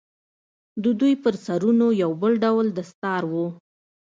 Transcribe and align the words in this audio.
د 0.83 0.85
دوى 0.99 1.13
پر 1.23 1.33
سرونو 1.45 1.87
يو 2.01 2.11
بل 2.21 2.33
ډول 2.43 2.67
دستار 2.79 3.21
و. 3.31 3.33